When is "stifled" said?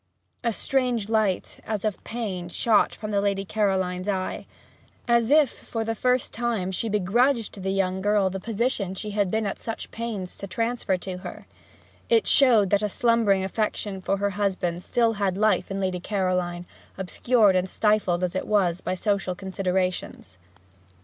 17.69-18.23